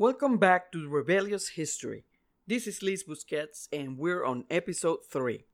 [0.00, 2.06] Welcome back to Rebellious History.
[2.46, 5.44] This is Liz Busquets, and we're on episode 3,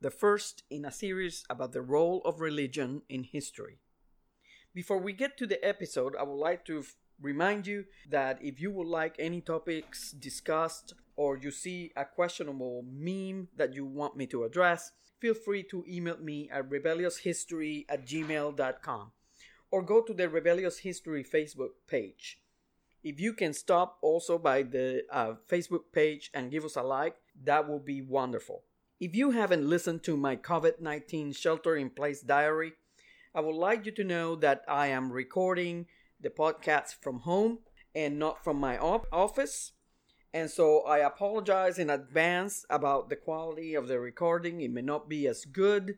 [0.00, 3.78] the first in a series about the role of religion in history.
[4.74, 8.60] Before we get to the episode, I would like to f- remind you that if
[8.60, 14.16] you would like any topics discussed or you see a questionable meme that you want
[14.16, 14.90] me to address,
[15.20, 19.12] feel free to email me at rebellioushistory at gmail.com
[19.70, 22.41] or go to the Rebellious History Facebook page.
[23.02, 27.16] If you can stop also by the uh, Facebook page and give us a like,
[27.44, 28.62] that will be wonderful.
[29.00, 32.74] If you haven't listened to my COVID 19 shelter in place diary,
[33.34, 35.86] I would like you to know that I am recording
[36.20, 37.58] the podcast from home
[37.94, 39.72] and not from my op- office.
[40.32, 44.60] And so I apologize in advance about the quality of the recording.
[44.60, 45.96] It may not be as good.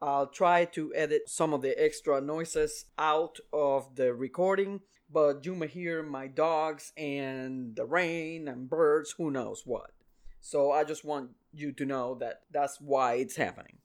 [0.00, 4.80] I'll try to edit some of the extra noises out of the recording
[5.14, 9.92] but you may hear my dogs and the rain and birds, who knows what.
[10.40, 13.78] So I just want you to know that that's why it's happening.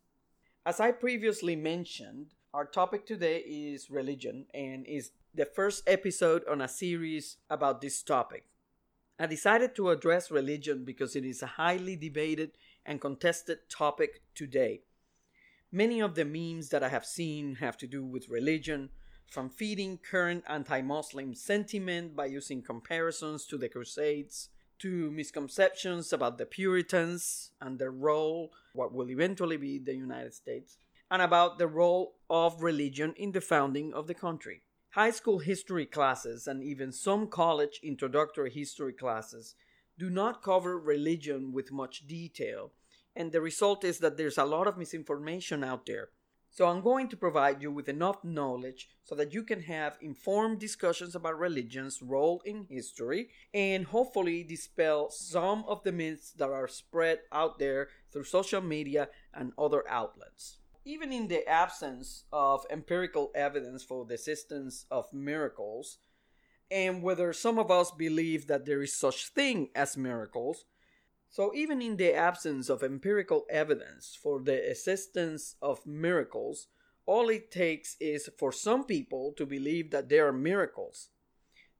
[0.65, 6.61] As I previously mentioned, our topic today is religion and is the first episode on
[6.61, 8.45] a series about this topic.
[9.19, 14.81] I decided to address religion because it is a highly debated and contested topic today.
[15.71, 18.89] Many of the memes that I have seen have to do with religion,
[19.29, 24.49] from feeding current anti Muslim sentiment by using comparisons to the Crusades,
[24.79, 30.77] to misconceptions about the Puritans and their role, what will eventually be the United States,
[31.11, 34.61] and about the role of religion in the founding of the country.
[34.91, 39.55] High school history classes and even some college introductory history classes
[39.97, 42.71] do not cover religion with much detail,
[43.15, 46.09] and the result is that there's a lot of misinformation out there
[46.59, 50.59] so I'm going to provide you with enough knowledge so that you can have informed
[50.59, 56.67] discussions about religion's role in history and hopefully dispel some of the myths that are
[56.67, 60.57] spread out there through social media and other outlets.
[60.83, 65.99] Even in the absence of empirical evidence for the existence of miracles,
[66.69, 70.65] and whether some of us believe that there is such thing as miracles,
[71.31, 76.67] so, even in the absence of empirical evidence for the existence of miracles,
[77.05, 81.09] all it takes is for some people to believe that there are miracles.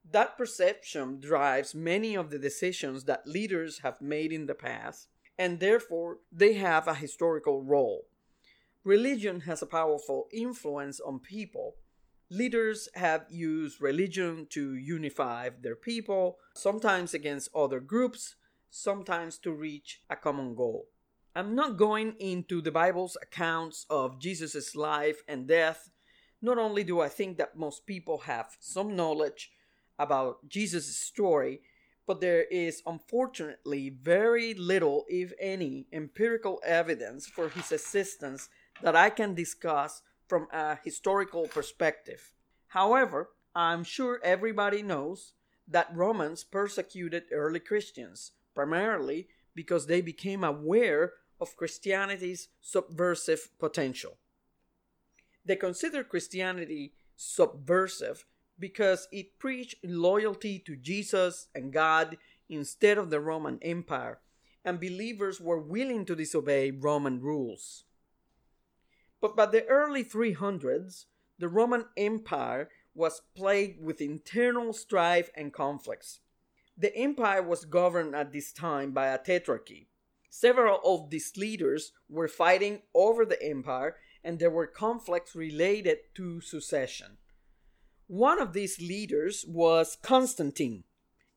[0.10, 5.08] That perception drives many of the decisions that leaders have made in the past,
[5.38, 8.06] and therefore they have a historical role.
[8.84, 11.76] Religion has a powerful influence on people.
[12.30, 18.36] Leaders have used religion to unify their people, sometimes against other groups,
[18.70, 20.88] sometimes to reach a common goal.
[21.36, 25.90] I'm not going into the Bible's accounts of Jesus' life and death.
[26.42, 29.52] Not only do I think that most people have some knowledge
[29.98, 31.62] about Jesus' story,
[32.08, 38.50] but there is unfortunately very little, if any, empirical evidence for his existence
[38.82, 42.34] that I can discuss from a historical perspective.
[42.70, 45.34] However, I'm sure everybody knows
[45.68, 49.26] that Romans persecuted early Christians primarily
[49.56, 54.18] because they became aware of Christianity's subversive potential.
[55.46, 58.26] They considered Christianity subversive
[58.60, 62.18] because it preached loyalty to Jesus and God
[62.50, 64.20] instead of the Roman Empire,
[64.66, 67.86] and believers were willing to disobey Roman rules.
[69.22, 71.06] But by the early 300s,
[71.38, 76.20] the Roman Empire was plagued with internal strife and conflicts.
[76.80, 79.88] The empire was governed at this time by a tetrarchy.
[80.30, 86.40] Several of these leaders were fighting over the empire, and there were conflicts related to
[86.40, 87.18] succession.
[88.08, 90.86] One of these leaders was Constantine,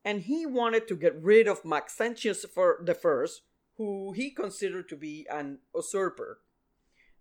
[0.04, 3.26] and he wanted to get rid of Maxentius I,
[3.78, 6.38] who he considered to be an usurper.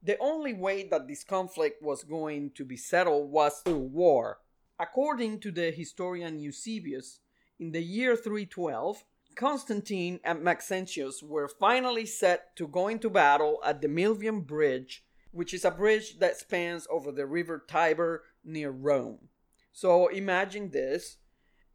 [0.04, 4.40] The only way that this conflict was going to be settled was through war.
[4.80, 7.20] According to the historian Eusebius,
[7.62, 9.04] in the year 312,
[9.36, 15.54] Constantine and Maxentius were finally set to go into battle at the Milvian Bridge, which
[15.54, 19.30] is a bridge that spans over the river Tiber near Rome.
[19.72, 21.18] So imagine this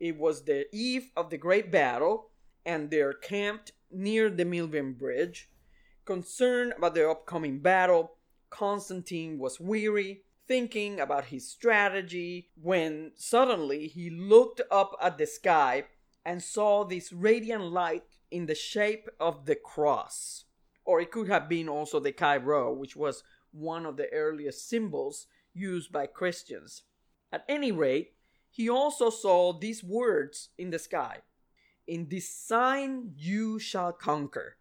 [0.00, 2.31] it was the eve of the great battle,
[2.66, 5.49] and they're camped near the Milvian Bridge.
[6.05, 8.16] Concerned about the upcoming battle,
[8.50, 15.84] Constantine was weary thinking about his strategy when suddenly he looked up at the sky
[16.25, 20.44] and saw this radiant light in the shape of the cross.
[20.84, 23.22] Or it could have been also the Chi Rho, which was
[23.52, 26.82] one of the earliest symbols used by Christians.
[27.32, 28.14] At any rate,
[28.50, 31.22] he also saw these words in the sky
[31.87, 34.56] In this sign you shall conquer.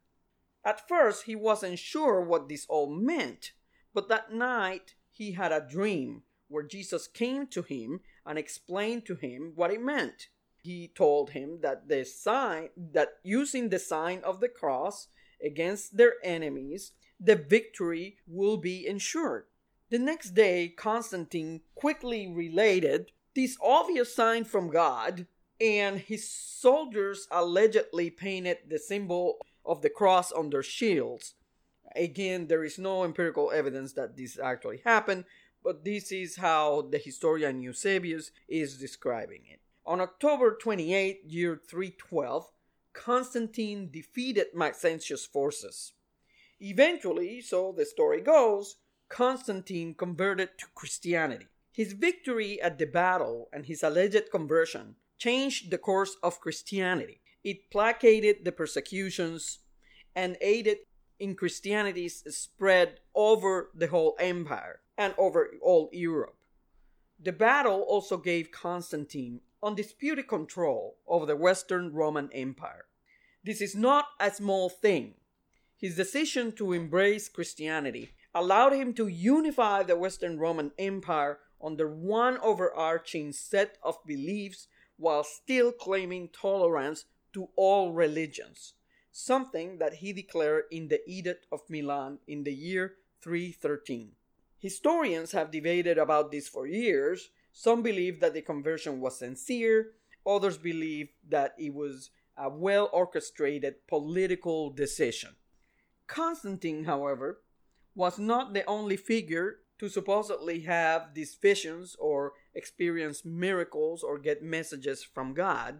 [0.64, 3.52] At first, he wasn't sure what this all meant,
[3.94, 9.16] but that night he had a dream where Jesus came to him and explained to
[9.16, 10.28] him what it meant.
[10.62, 15.08] He told him that the sign that using the sign of the cross
[15.44, 19.46] against their enemies, the victory will be ensured.
[19.90, 25.28] The next day, Constantine quickly related this obvious sign from God,
[25.62, 31.36] and his soldiers allegedly painted the symbol of the cross on their shields.
[31.96, 35.26] Again, there is no empirical evidence that this actually happened,
[35.64, 39.62] but this is how the historian Eusebius is describing it.
[39.86, 42.52] On October 28, year 312,
[42.94, 45.94] Constantine defeated Maxentius' forces.
[46.60, 48.78] Eventually, so the story goes,
[49.10, 51.48] Constantine converted to Christianity.
[51.72, 57.22] His victory at the battle and his alleged conversion changed the course of Christianity.
[57.44, 59.60] It placated the persecutions
[60.16, 60.78] and aided
[61.20, 66.38] in Christianity's spread over the whole empire and over all Europe.
[67.20, 72.86] The battle also gave Constantine undisputed control over the Western Roman Empire.
[73.44, 75.16] This is not a small thing.
[75.78, 82.38] His decision to embrace Christianity allowed him to unify the Western Roman Empire under one
[82.40, 84.68] overarching set of beliefs
[84.98, 88.74] while still claiming tolerance to all religions,
[89.18, 94.12] something that he declared in the Edict of Milan in the year 313.
[94.60, 97.30] Historians have debated about this for years.
[97.54, 99.94] Some believe that the conversion was sincere,
[100.28, 105.38] others believe that it was a well orchestrated political decision.
[106.08, 107.40] Constantine, however,
[107.96, 114.44] was not the only figure to supposedly have these visions or experience miracles or get
[114.44, 115.80] messages from God.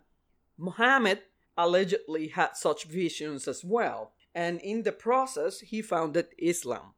[0.58, 1.20] Muhammad
[1.58, 6.94] allegedly had such visions as well, and in the process, he founded Islam.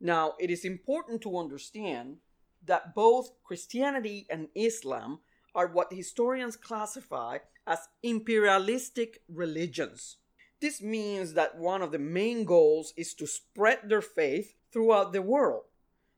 [0.00, 2.18] Now, it is important to understand
[2.64, 5.20] that both Christianity and Islam
[5.54, 10.18] are what historians classify as imperialistic religions.
[10.60, 15.22] This means that one of the main goals is to spread their faith throughout the
[15.22, 15.64] world.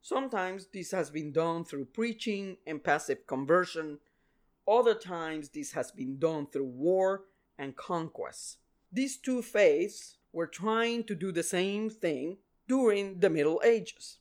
[0.03, 3.99] Sometimes this has been done through preaching and passive conversion.
[4.67, 7.25] Other times this has been done through war
[7.61, 8.57] and conquest.
[8.91, 14.19] These two faiths were trying to do the same thing during the Middle Ages.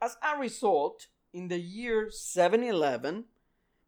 [0.00, 3.24] As a result, in the year 711,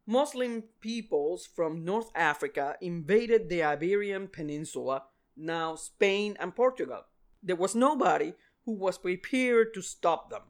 [0.07, 5.05] Muslim peoples from North Africa invaded the Iberian Peninsula
[5.37, 7.05] now Spain and Portugal.
[7.43, 8.35] There was nobody
[8.65, 10.43] who was prepared to stop them,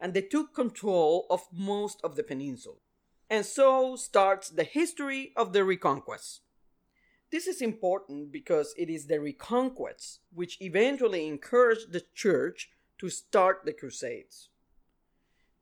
[0.00, 2.76] and they took control of most of the peninsula.
[3.30, 6.40] And so starts the history of the reconquest.
[7.30, 13.62] This is important because it is the reconquests which eventually encouraged the church to start
[13.64, 14.48] the Crusades.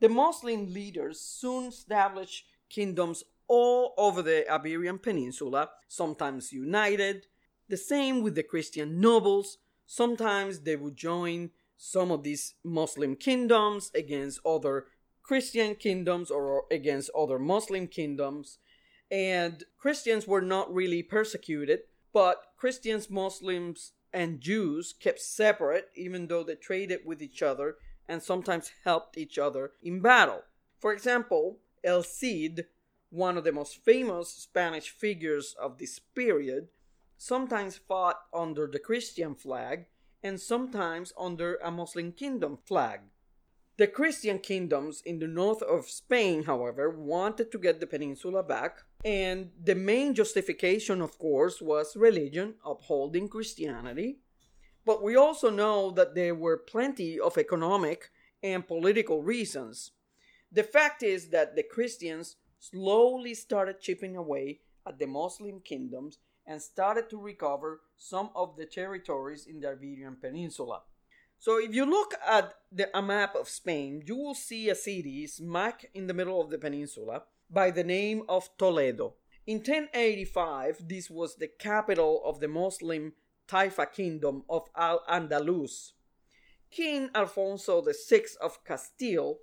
[0.00, 7.26] The Muslim leaders soon established kingdoms all over the Iberian Peninsula, sometimes united,
[7.69, 9.58] the same with the Christian nobles.
[9.86, 14.86] Sometimes they would join some of these Muslim kingdoms against other
[15.22, 18.58] Christian kingdoms or against other Muslim kingdoms.
[19.11, 21.81] And Christians were not really persecuted,
[22.12, 27.77] but Christians, Muslims, and Jews kept separate even though they traded with each other
[28.08, 30.43] and sometimes helped each other in battle.
[30.79, 32.67] For example, El Cid,
[33.10, 36.69] one of the most famous Spanish figures of this period,
[37.19, 39.86] sometimes fought under the Christian flag
[40.22, 43.01] and sometimes under a Muslim kingdom flag.
[43.78, 48.78] The Christian kingdoms in the north of Spain, however, wanted to get the peninsula back,
[49.04, 54.20] and the main justification, of course, was religion, upholding Christianity.
[54.86, 58.10] But we also know that there were plenty of economic
[58.42, 59.90] and political reasons.
[60.50, 66.16] The fact is that the Christians slowly started chipping away at the Muslim kingdoms
[66.46, 70.80] and started to recover some of the territories in the Iberian Peninsula.
[71.38, 75.26] So, if you look at the, a map of Spain, you will see a city
[75.26, 79.14] smack in the middle of the peninsula by the name of Toledo.
[79.46, 83.12] In 1085, this was the capital of the Muslim
[83.46, 85.93] Taifa kingdom of Al Andalus.
[86.70, 89.38] King Alfonso VI of Castile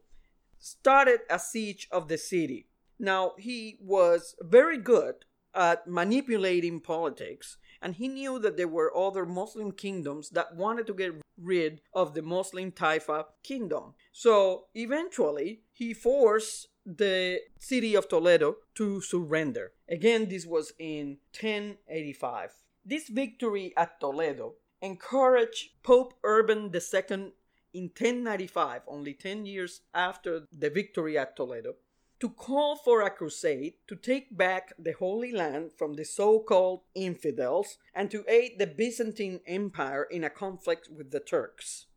[0.59, 2.67] started a siege of the city.
[2.99, 9.25] Now, he was very good at manipulating politics, and he knew that there were other
[9.25, 13.93] Muslim kingdoms that wanted to get rid of the Muslim Taifa kingdom.
[14.11, 19.71] So eventually, he forced the city of Toledo to surrender.
[19.89, 22.51] Again, this was in 1085.
[22.85, 27.31] This victory at Toledo encouraged Pope Urban II
[27.73, 31.75] in 1095, only 10 years after the victory at Toledo,
[32.23, 36.79] to call for a crusade to take back the Holy Land from the so called
[36.95, 41.87] infidels and to aid the Byzantine Empire in a conflict with the Turks.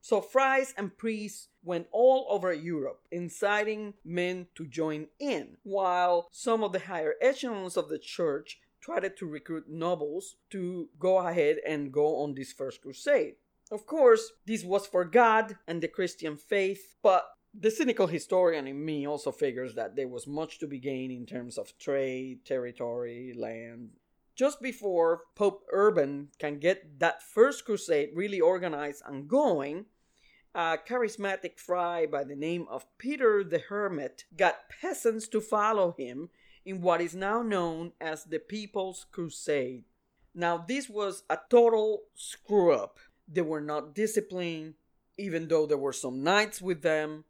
[0.00, 6.64] So friars and priests went all over Europe, inciting men to join in, while some
[6.64, 11.92] of the higher echelons of the church tried to recruit nobles to go ahead and
[11.92, 13.34] go on this first crusade.
[13.70, 18.84] Of course, this was for God and the Christian faith, but the cynical historian in
[18.84, 23.34] me also figures that there was much to be gained in terms of trade, territory,
[23.36, 23.90] land.
[24.36, 29.86] Just before Pope Urban can get that first crusade really organized and going,
[30.54, 36.30] a charismatic fry by the name of Peter the Hermit got peasants to follow him
[36.64, 39.84] in what is now known as the People's Crusade.
[40.34, 42.98] Now, this was a total screw up.
[43.26, 44.74] They were not disciplined,
[45.18, 47.24] even though there were some knights with them,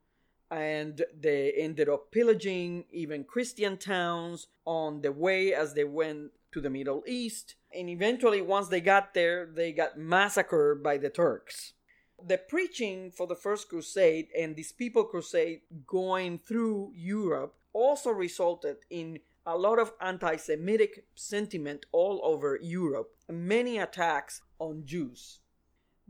[0.51, 6.61] and they ended up pillaging even Christian towns on the way as they went to
[6.61, 7.55] the Middle East.
[7.75, 11.75] And eventually, once they got there, they got massacred by the Turks.
[12.23, 18.77] The preaching for the First Crusade and this People Crusade going through Europe also resulted
[18.91, 25.40] in a lot of anti Semitic sentiment all over Europe many attacks on Jews.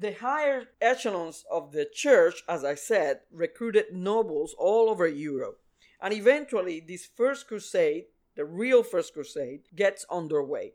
[0.00, 5.60] The higher echelons of the church, as I said, recruited nobles all over Europe.
[6.00, 10.72] And eventually, this first crusade, the real first crusade, gets underway.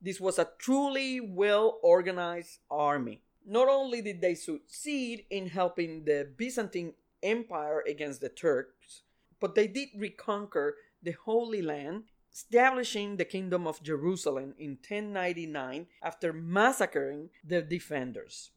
[0.00, 3.20] This was a truly well organized army.
[3.46, 9.02] Not only did they succeed in helping the Byzantine Empire against the Turks,
[9.38, 16.32] but they did reconquer the Holy Land, establishing the Kingdom of Jerusalem in 1099 after
[16.32, 18.50] massacring the defenders.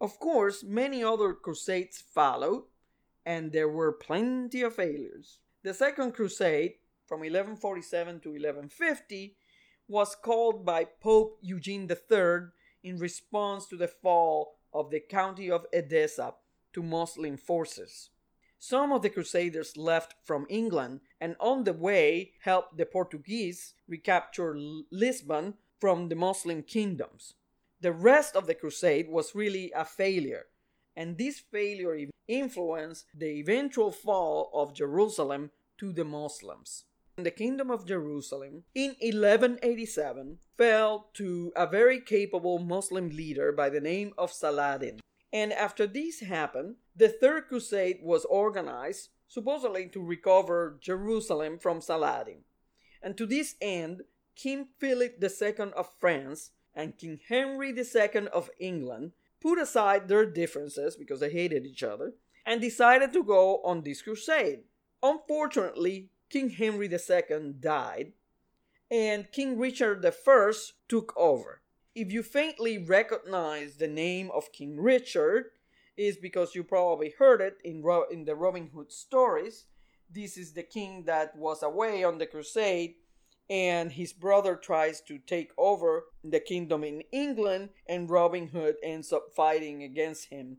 [0.00, 2.64] Of course, many other crusades followed,
[3.24, 5.38] and there were plenty of failures.
[5.62, 6.74] The Second Crusade,
[7.06, 9.36] from 1147 to 1150,
[9.88, 12.48] was called by Pope Eugene III
[12.82, 16.34] in response to the fall of the county of Edessa
[16.74, 18.10] to Muslim forces.
[18.58, 24.54] Some of the Crusaders left from England and on the way helped the Portuguese recapture
[24.90, 27.34] Lisbon from the Muslim kingdoms.
[27.80, 30.46] The rest of the crusade was really a failure,
[30.96, 36.84] and this failure influenced the eventual fall of Jerusalem to the Muslims.
[37.16, 43.80] The kingdom of Jerusalem in 1187 fell to a very capable Muslim leader by the
[43.80, 45.00] name of Saladin.
[45.32, 52.44] And after this happened, the Third Crusade was organized supposedly to recover Jerusalem from Saladin.
[53.02, 54.02] And to this end,
[54.34, 60.94] King Philip II of France and King Henry II of England put aside their differences
[60.94, 62.12] because they hated each other
[62.44, 64.60] and decided to go on this crusade.
[65.02, 68.12] Unfortunately, King Henry II died
[68.90, 70.52] and King Richard I
[70.88, 71.62] took over.
[71.94, 75.46] If you faintly recognize the name of King Richard,
[75.96, 79.64] is because you probably heard it in, Ro- in the Robin Hood stories.
[80.10, 82.96] This is the king that was away on the crusade,
[83.48, 89.12] and his brother tries to take over the kingdom in England, and Robin Hood ends
[89.12, 90.58] up fighting against him.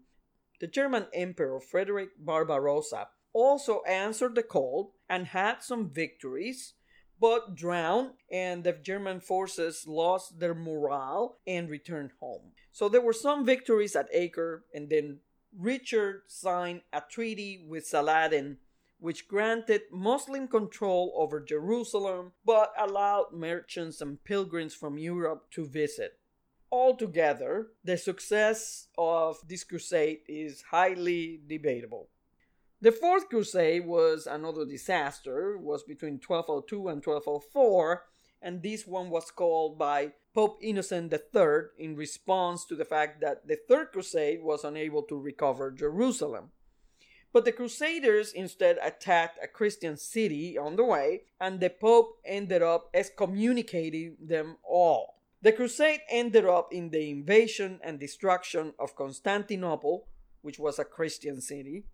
[0.60, 6.74] The German Emperor Frederick Barbarossa also answered the call and had some victories
[7.20, 12.52] but drowned, and the German forces lost their morale and returned home.
[12.72, 15.20] So there were some victories at Acre, and then
[15.58, 18.58] Richard signed a treaty with Saladin,
[19.00, 26.20] which granted Muslim control over Jerusalem but allowed merchants and pilgrims from Europe to visit.
[26.72, 32.10] Altogether, the success of this crusade is highly debatable.
[32.82, 38.04] The Fourth Crusade was another disaster, was between 1202 and 1204,
[38.42, 43.48] and this one was called by Pope Innocent III in response to the fact that
[43.48, 46.52] the Third Crusade was unable to recover Jerusalem.
[47.34, 52.62] But the Crusaders instead attacked a Christian city on the way, and the Pope ended
[52.62, 55.18] up excommunicating them all.
[55.42, 60.08] The crusade ended up in the invasion and destruction of Constantinople,
[60.42, 61.86] which was a Christian city,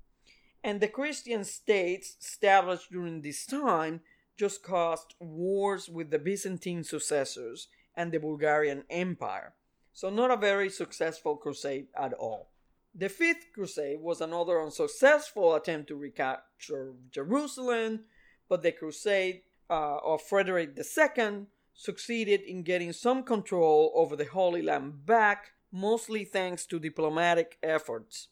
[0.63, 3.99] and the Christian states established during this time
[4.37, 9.53] just caused wars with the Byzantine successors and the Bulgarian Empire.
[9.91, 12.52] So, not a very successful crusade at all.
[12.95, 18.01] The Fifth Crusade was another unsuccessful attempt to recapture Jerusalem,
[18.47, 24.61] but the Crusade uh, of Frederick II succeeded in getting some control over the Holy
[24.61, 28.27] Land back, mostly thanks to diplomatic efforts.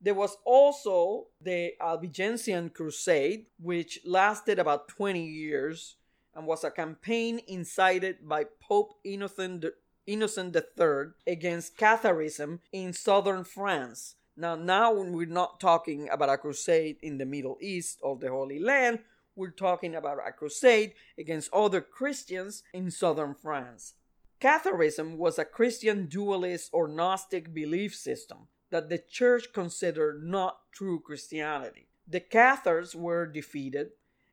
[0.00, 5.94] There was also the Albigensian Crusade, which lasted about 20 years
[6.34, 9.64] and was a campaign incited by Pope Innocent
[10.06, 14.16] Innocent III against Catharism in southern France.
[14.36, 18.58] Now, now we're not talking about a crusade in the Middle East or the Holy
[18.58, 19.00] Land.
[19.36, 23.94] We're talking about a crusade against other Christians in southern France.
[24.40, 30.98] Catharism was a Christian dualist or Gnostic belief system that the church considered not true
[30.98, 31.86] Christianity.
[32.08, 33.90] The Cathars were defeated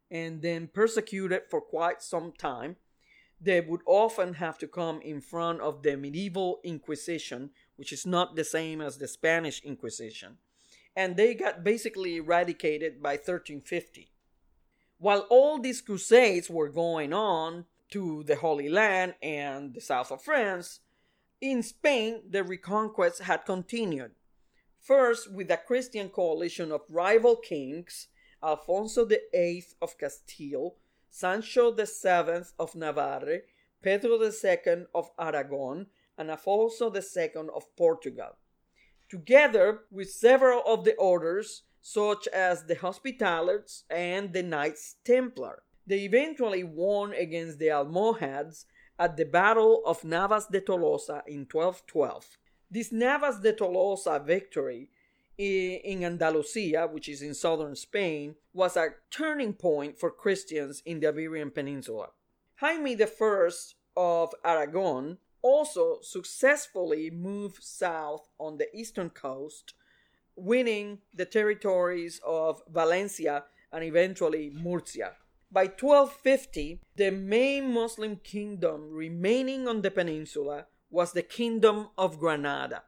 [0.10, 2.78] and then persecuted for quite some time
[3.42, 8.36] they would often have to come in front of the medieval Inquisition, which is not
[8.36, 10.38] the same as the Spanish Inquisition,
[10.96, 14.12] and they got basically eradicated by 1350.
[14.98, 20.22] While all these crusades were going on to the Holy Land and the south of
[20.22, 20.82] France,
[21.40, 24.12] in Spain the reconquest had continued.
[24.82, 28.08] First, with a Christian coalition of rival kings,
[28.44, 30.76] Alfonso VIII of Castile
[31.10, 33.44] Sancho VII of Navarre,
[33.82, 35.88] Pedro II of Aragon,
[36.18, 38.36] and Afonso II of Portugal,
[39.10, 45.64] together with several of the orders such as the Hospitallers and the Knights Templar.
[45.88, 48.66] They eventually won against the Almohads
[49.00, 52.38] at the Battle of Navas de Tolosa in 1212.
[52.70, 54.90] This Navas de Tolosa victory
[55.40, 61.08] in Andalusia, which is in southern Spain, was a turning point for Christians in the
[61.08, 62.10] Iberian Peninsula.
[62.56, 63.50] Jaime I
[63.96, 69.74] of Aragon also successfully moved south on the eastern coast,
[70.36, 75.14] winning the territories of Valencia and eventually Murcia.
[75.50, 82.84] By 1250, the main Muslim kingdom remaining on the peninsula was the Kingdom of Granada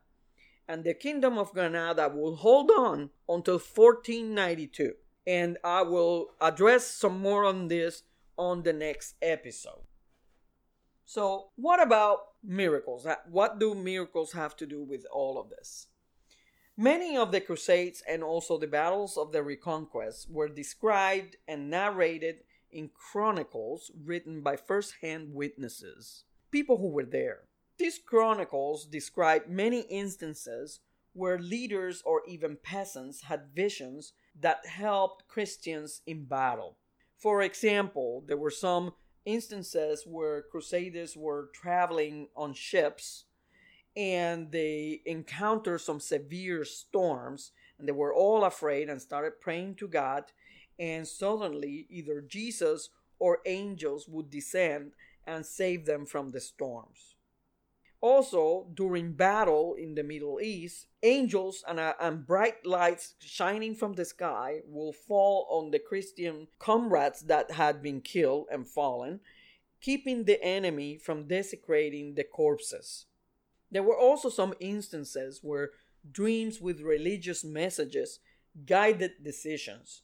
[0.71, 4.93] and the Kingdom of Granada will hold on until 1492.
[5.27, 8.03] And I will address some more on this
[8.37, 9.83] on the next episode.
[11.03, 13.05] So, what about miracles?
[13.29, 15.87] What do miracles have to do with all of this?
[16.77, 22.37] Many of the Crusades and also the battles of the Reconquest were described and narrated
[22.71, 27.41] in chronicles written by first hand witnesses, people who were there.
[27.81, 30.81] These chronicles describe many instances
[31.13, 36.77] where leaders or even peasants had visions that helped Christians in battle.
[37.17, 38.93] For example, there were some
[39.25, 43.25] instances where crusaders were traveling on ships
[43.97, 49.87] and they encountered some severe storms and they were all afraid and started praying to
[49.87, 50.25] God
[50.77, 54.91] and suddenly either Jesus or angels would descend
[55.25, 57.15] and save them from the storms.
[58.01, 63.93] Also, during battle in the Middle East, angels and, uh, and bright lights shining from
[63.93, 69.19] the sky will fall on the Christian comrades that had been killed and fallen,
[69.81, 73.05] keeping the enemy from desecrating the corpses.
[73.69, 75.69] There were also some instances where
[76.11, 78.19] dreams with religious messages
[78.65, 80.01] guided decisions.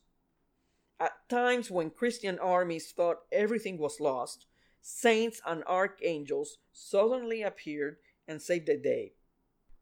[1.00, 4.46] At times when Christian armies thought everything was lost,
[4.82, 9.13] saints and archangels suddenly appeared and saved the day.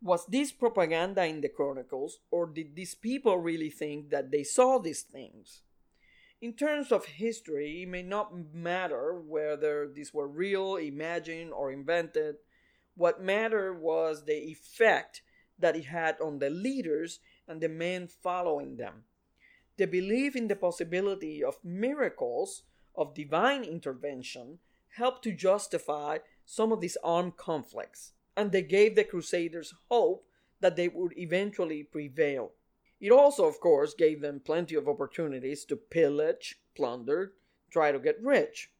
[0.01, 4.77] Was this propaganda in the Chronicles, or did these people really think that they saw
[4.77, 5.61] these things?
[6.41, 12.35] In terms of history, it may not matter whether these were real, imagined, or invented.
[12.95, 15.21] What mattered was the effect
[15.57, 19.05] that it had on the leaders and the men following them.
[19.77, 22.63] The belief in the possibility of miracles,
[22.95, 24.59] of divine intervention,
[24.97, 30.25] helped to justify some of these armed conflicts, and they gave the Crusaders hope
[30.61, 32.51] that they would eventually prevail.
[32.99, 37.33] It also, of course, gave them plenty of opportunities to pillage, plunder,
[37.69, 38.71] try to get rich.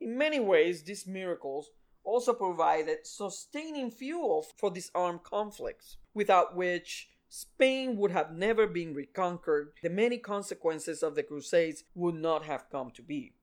[0.00, 1.70] In many ways, these miracles
[2.02, 8.94] also provided sustaining fuel for these armed conflicts, without which Spain would have never been
[8.94, 13.34] reconquered, the many consequences of the Crusades would not have come to be.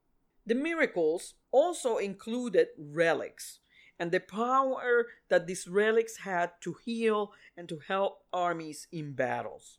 [0.45, 3.60] The miracles also included relics
[3.99, 9.78] and the power that these relics had to heal and to help armies in battles.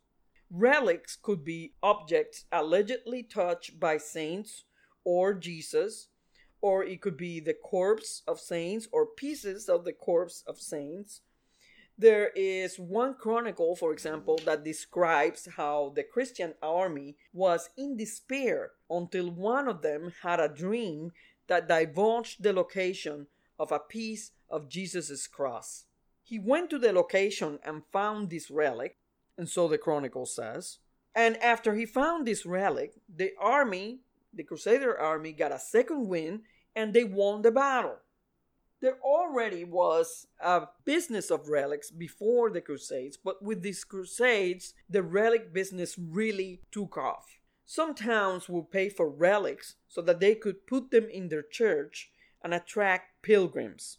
[0.51, 4.65] Relics could be objects allegedly touched by saints
[5.05, 6.09] or Jesus,
[6.61, 11.23] or it could be the corpse of saints or pieces of the corpse of saints.
[12.01, 18.71] There is one chronicle, for example, that describes how the Christian army was in despair
[18.89, 21.13] until one of them had a dream
[21.47, 23.27] that divulged the location
[23.59, 25.85] of a piece of Jesus' cross.
[26.23, 28.97] He went to the location and found this relic,
[29.37, 30.79] and so the chronicle says.
[31.15, 33.99] And after he found this relic, the army,
[34.33, 37.99] the Crusader army, got a second win and they won the battle
[38.81, 45.03] there already was a business of relics before the Crusades, but with these Crusades, the
[45.03, 47.39] relic business really took off.
[47.67, 52.11] Some towns would pay for relics so that they could put them in their church
[52.43, 53.99] and attract pilgrims.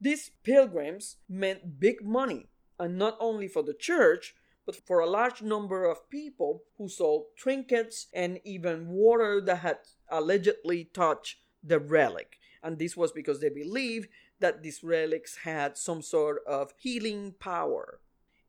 [0.00, 5.42] These pilgrims meant big money, and not only for the church, but for a large
[5.42, 9.78] number of people who sold trinkets and even water that had
[10.10, 14.08] allegedly touched the relic and this was because they believed
[14.40, 18.00] that these relics had some sort of healing power.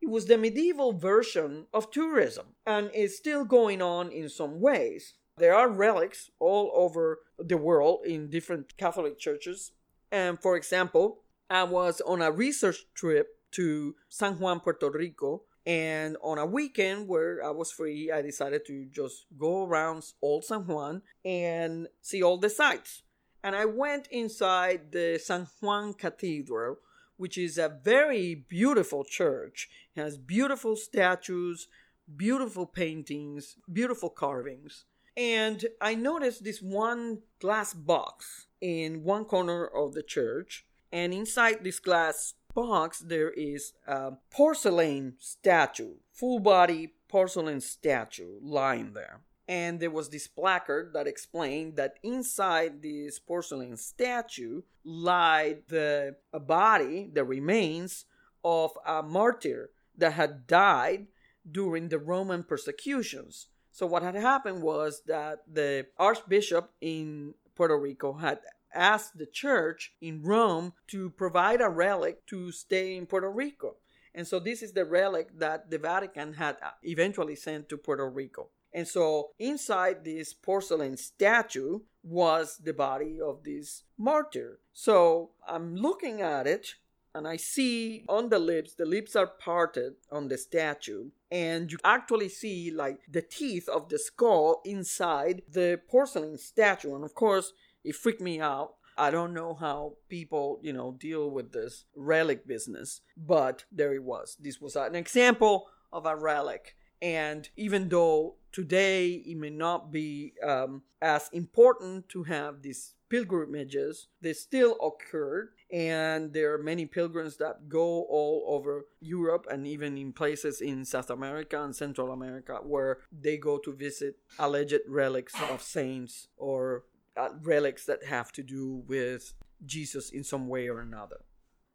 [0.01, 5.13] It was the medieval version of tourism and is still going on in some ways.
[5.37, 9.71] There are relics all over the world in different Catholic churches.
[10.11, 16.17] And for example, I was on a research trip to San Juan, Puerto Rico, and
[16.23, 20.65] on a weekend where I was free, I decided to just go around old San
[20.65, 23.03] Juan and see all the sites
[23.43, 26.77] and I went inside the San Juan Cathedral,
[27.17, 29.69] which is a very beautiful church.
[29.95, 31.67] It has beautiful statues,
[32.15, 34.85] beautiful paintings, beautiful carvings.
[35.15, 41.63] And I noticed this one glass box in one corner of the church, and inside
[41.63, 49.79] this glass box there is a porcelain statue, full body porcelain statue lying there and
[49.79, 57.23] there was this placard that explained that inside this porcelain statue lied the body, the
[57.23, 58.05] remains
[58.43, 61.07] of a martyr that had died
[61.51, 63.47] during the Roman persecutions.
[63.71, 69.93] So what had happened was that the archbishop in Puerto Rico had asked the church
[69.99, 73.77] in Rome to provide a relic to stay in Puerto Rico.
[74.13, 78.49] And so this is the relic that the Vatican had eventually sent to Puerto Rico.
[78.73, 84.59] And so inside this porcelain statue was the body of this martyr.
[84.73, 86.75] So I'm looking at it
[87.13, 91.79] and I see on the lips, the lips are parted on the statue, and you
[91.83, 96.95] actually see like the teeth of the skull inside the porcelain statue.
[96.95, 97.53] And of course,
[97.83, 98.75] it freaked me out.
[98.97, 104.03] I don't know how people, you know, deal with this relic business, but there it
[104.03, 104.37] was.
[104.39, 106.75] This was an example of a relic.
[107.01, 114.07] And even though today it may not be um, as important to have these pilgrimages,
[114.21, 115.49] they still occurred.
[115.71, 120.83] And there are many pilgrims that go all over Europe and even in places in
[120.83, 126.85] South America and Central America where they go to visit alleged relics of saints or
[127.15, 129.33] uh, relics that have to do with
[129.65, 131.17] Jesus in some way or another.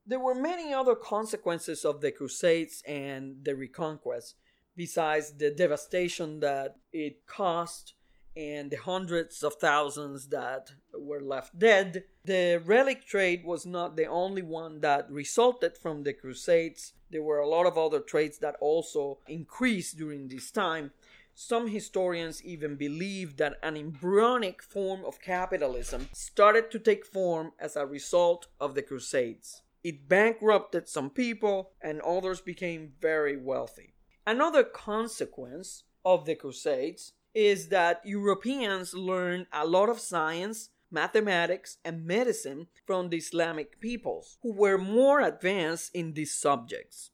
[0.06, 4.36] There were many other consequences of the Crusades and the Reconquest
[4.76, 7.92] besides the devastation that it caused
[8.36, 14.06] and the hundreds of thousands that were left dead, the relic trade was not the
[14.06, 16.94] only one that resulted from the Crusades.
[17.10, 20.90] There were a lot of other trades that also increased during this time.
[21.36, 27.76] Some historians even believe that an embryonic form of capitalism started to take form as
[27.76, 29.62] a result of the Crusades.
[29.82, 33.93] It bankrupted some people, and others became very wealthy.
[34.26, 42.06] Another consequence of the Crusades is that Europeans learned a lot of science, mathematics, and
[42.06, 47.10] medicine from the Islamic peoples, who were more advanced in these subjects.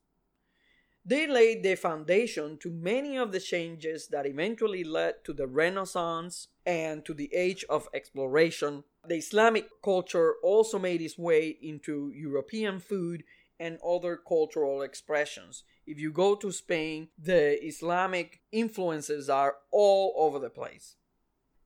[1.04, 6.48] They laid the foundation to many of the changes that eventually led to the Renaissance
[6.66, 8.84] and to the Age of Exploration.
[9.08, 13.24] The Islamic culture also made its way into European food
[13.58, 15.64] and other cultural expressions.
[15.90, 20.94] If you go to Spain, the Islamic influences are all over the place.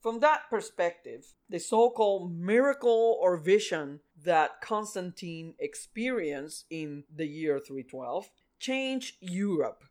[0.00, 7.58] From that perspective, the so called miracle or vision that Constantine experienced in the year
[7.58, 9.84] 312 changed Europe.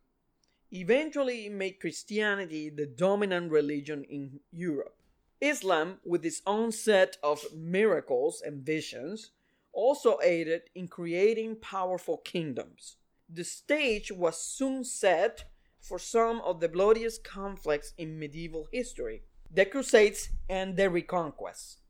[0.72, 4.96] Eventually, made Christianity the dominant religion in Europe.
[5.40, 9.30] Islam, with its own set of miracles and visions,
[9.72, 12.96] also aided in creating powerful kingdoms.
[13.34, 15.46] The stage was soon set
[15.80, 21.80] for some of the bloodiest conflicts in medieval history the Crusades and the Reconquest.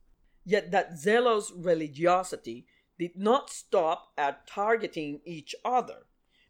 [0.46, 2.66] Yet that zealous religiosity
[2.98, 6.06] did not stop at targeting each other.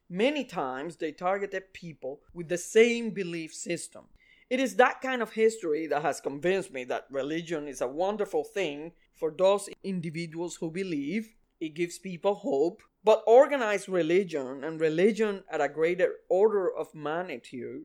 [0.08, 4.04] Many times they targeted people with the same belief system.
[4.48, 8.44] It is that kind of history that has convinced me that religion is a wonderful
[8.44, 11.34] thing for those individuals who believe.
[11.60, 12.82] It gives people hope.
[13.04, 17.84] But organized religion and religion at a greater order of magnitude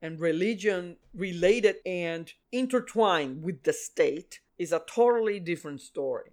[0.00, 6.30] and religion related and intertwined with the state is a totally different story.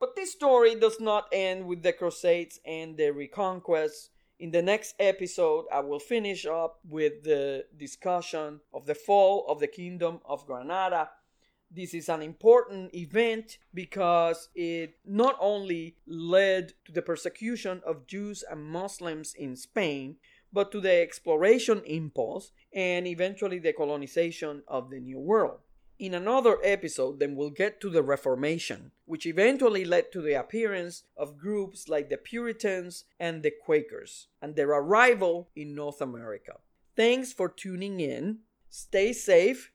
[0.00, 4.10] But this story does not end with the Crusades and the Reconquest.
[4.38, 9.58] In the next episode, I will finish up with the discussion of the fall of
[9.58, 11.10] the Kingdom of Granada.
[11.70, 18.42] This is an important event because it not only led to the persecution of Jews
[18.50, 20.16] and Muslims in Spain,
[20.50, 25.60] but to the exploration impulse and eventually the colonization of the New World.
[25.98, 31.02] In another episode, then we'll get to the Reformation, which eventually led to the appearance
[31.16, 36.60] of groups like the Puritans and the Quakers, and their arrival in North America.
[36.96, 38.38] Thanks for tuning in.
[38.70, 39.72] Stay safe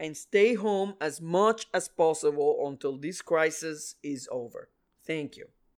[0.00, 4.68] and stay home as much as possible until this crisis is over.
[5.04, 5.46] Thank you.